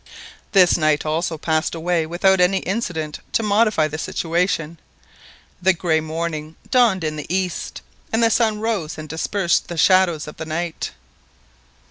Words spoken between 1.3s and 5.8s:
passed away without any incident to modify the situation. The